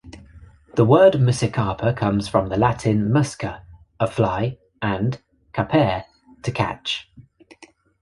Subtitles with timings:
[0.73, 3.61] The word "Muscicapa" comes from the Latin "musca",
[3.99, 5.21] a fly and
[5.53, 6.05] "capere",
[6.41, 7.07] to catch.